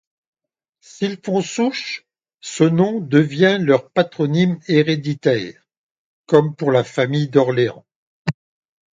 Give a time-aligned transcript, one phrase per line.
[0.79, 2.07] S'ils font souche,
[2.39, 5.67] ce nom devient leur patronyme héréditaire,
[6.25, 7.85] comme pour la famille d'Orléans.